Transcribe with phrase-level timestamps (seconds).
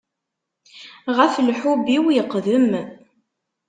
[1.17, 2.69] Ɣef lḥub-iw yeqdem.